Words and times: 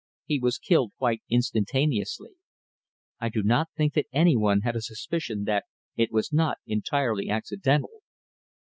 He 0.25 0.39
was 0.39 0.57
killed 0.57 0.93
quite 0.97 1.21
instantaneously. 1.29 2.31
I 3.19 3.29
do 3.29 3.43
not 3.43 3.69
think 3.77 3.93
that 3.93 4.07
any 4.11 4.35
one 4.35 4.61
had 4.61 4.75
a 4.75 4.81
suspicion 4.81 5.43
that 5.43 5.65
it 5.95 6.11
was 6.11 6.33
not 6.33 6.57
entirely 6.65 7.29
accidental." 7.29 8.01